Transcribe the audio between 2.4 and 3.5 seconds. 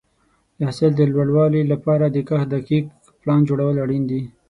دقیق پلان